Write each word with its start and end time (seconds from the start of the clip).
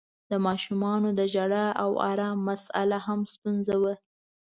د 0.29 0.31
ماشومانو 0.45 1.09
د 1.19 1.21
ژړا 1.33 1.65
او 1.83 1.91
آرام 2.11 2.37
مسآله 2.49 2.99
هم 3.07 3.19
ستونزه 3.33 3.75
وه. 3.83 3.93